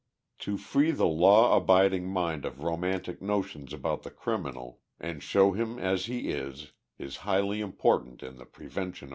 To 0.39 0.57
free 0.57 0.89
the 0.89 1.05
law 1.05 1.55
abiding 1.55 2.07
mind 2.09 2.43
of 2.43 2.63
romantic 2.63 3.21
notions 3.21 3.71
about 3.71 4.01
the 4.01 4.09
criminal, 4.09 4.79
and 4.99 5.21
show 5.21 5.51
him 5.51 5.77
as 5.77 6.07
he 6.07 6.29
is, 6.29 6.71
is 6.97 7.17
highly 7.17 7.61
important 7.61 8.23
in 8.23 8.37
the 8.37 8.47
prevention 8.47 9.09
of 9.09 9.09
crime. 9.09 9.09